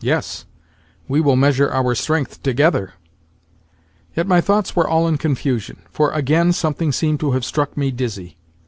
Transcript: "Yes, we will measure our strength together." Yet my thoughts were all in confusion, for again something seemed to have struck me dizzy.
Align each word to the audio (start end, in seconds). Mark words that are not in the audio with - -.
"Yes, 0.03 0.47
we 1.07 1.21
will 1.21 1.35
measure 1.35 1.69
our 1.71 1.93
strength 1.93 2.41
together." 2.41 2.93
Yet 4.15 4.25
my 4.25 4.41
thoughts 4.41 4.75
were 4.75 4.87
all 4.87 5.07
in 5.07 5.19
confusion, 5.19 5.83
for 5.91 6.09
again 6.09 6.53
something 6.53 6.91
seemed 6.91 7.19
to 7.19 7.33
have 7.33 7.45
struck 7.45 7.77
me 7.77 7.91
dizzy. 7.91 8.35